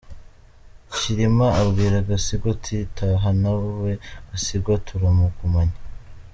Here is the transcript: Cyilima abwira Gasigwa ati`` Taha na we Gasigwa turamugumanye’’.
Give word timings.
Cyilima 0.95 1.45
abwira 1.61 2.05
Gasigwa 2.07 2.49
ati`` 2.55 2.81
Taha 2.95 3.29
na 3.41 3.51
we 3.81 3.93
Gasigwa 4.29 4.73
turamugumanye’’. 4.87 5.79